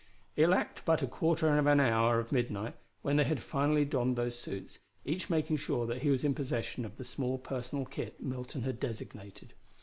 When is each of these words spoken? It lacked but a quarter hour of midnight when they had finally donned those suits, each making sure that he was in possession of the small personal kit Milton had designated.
It 0.35 0.47
lacked 0.49 0.83
but 0.83 1.03
a 1.03 1.07
quarter 1.07 1.47
hour 1.47 2.19
of 2.19 2.31
midnight 2.31 2.73
when 3.03 3.17
they 3.17 3.23
had 3.23 3.39
finally 3.39 3.85
donned 3.85 4.15
those 4.15 4.35
suits, 4.35 4.79
each 5.05 5.29
making 5.29 5.57
sure 5.57 5.85
that 5.85 6.01
he 6.01 6.09
was 6.09 6.23
in 6.23 6.33
possession 6.33 6.85
of 6.85 6.97
the 6.97 7.05
small 7.05 7.37
personal 7.37 7.85
kit 7.85 8.19
Milton 8.19 8.63
had 8.63 8.79
designated. 8.79 9.53